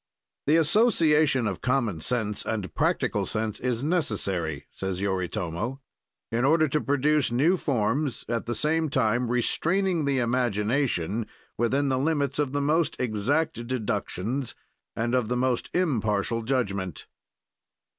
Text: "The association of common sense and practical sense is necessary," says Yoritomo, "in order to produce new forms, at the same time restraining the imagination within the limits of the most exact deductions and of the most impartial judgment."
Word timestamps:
"The 0.47 0.55
association 0.55 1.45
of 1.45 1.61
common 1.61 2.01
sense 2.01 2.43
and 2.43 2.73
practical 2.73 3.27
sense 3.27 3.59
is 3.59 3.83
necessary," 3.83 4.65
says 4.71 4.99
Yoritomo, 4.99 5.79
"in 6.31 6.43
order 6.43 6.67
to 6.69 6.81
produce 6.81 7.31
new 7.31 7.55
forms, 7.55 8.25
at 8.27 8.47
the 8.47 8.55
same 8.55 8.89
time 8.89 9.29
restraining 9.29 10.05
the 10.05 10.17
imagination 10.17 11.27
within 11.55 11.89
the 11.89 11.99
limits 11.99 12.39
of 12.39 12.51
the 12.51 12.61
most 12.63 12.95
exact 12.99 13.67
deductions 13.67 14.55
and 14.95 15.13
of 15.13 15.27
the 15.29 15.37
most 15.37 15.69
impartial 15.71 16.41
judgment." 16.41 17.05